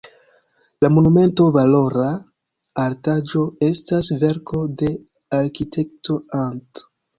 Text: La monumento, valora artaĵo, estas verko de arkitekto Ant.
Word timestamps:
La 0.85 0.89
monumento, 0.93 1.45
valora 1.57 2.07
artaĵo, 2.85 3.45
estas 3.69 4.11
verko 4.25 4.65
de 4.83 4.93
arkitekto 5.43 6.21
Ant. 6.43 6.87